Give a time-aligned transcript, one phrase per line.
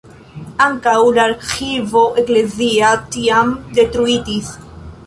[0.63, 4.53] Ankaŭ la arĥivo eklezia tiam detruitis.